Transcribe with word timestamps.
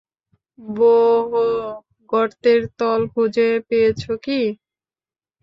বোহ, 0.59 1.31
গর্তের 2.09 2.61
তল 2.79 3.01
খুঁজে 3.13 3.49
পেয়েছ 3.67 4.01
কি? 4.23 4.41